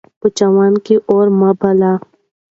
[0.19, 1.93] په چمن کې اور مه بلئ.